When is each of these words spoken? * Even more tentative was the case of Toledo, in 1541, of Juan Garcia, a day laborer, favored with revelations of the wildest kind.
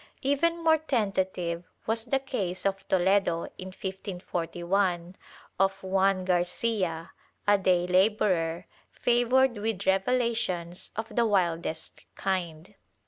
* 0.11 0.21
Even 0.23 0.63
more 0.63 0.79
tentative 0.79 1.63
was 1.85 2.05
the 2.05 2.17
case 2.17 2.65
of 2.65 2.87
Toledo, 2.87 3.43
in 3.59 3.67
1541, 3.67 5.15
of 5.59 5.83
Juan 5.83 6.25
Garcia, 6.25 7.11
a 7.47 7.57
day 7.59 7.85
laborer, 7.85 8.65
favored 8.91 9.59
with 9.59 9.85
revelations 9.85 10.89
of 10.95 11.15
the 11.15 11.27
wildest 11.27 12.03
kind. 12.15 12.73